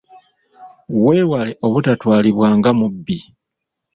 [1.03, 3.17] Weewale obutatwalibwa nga mubbi.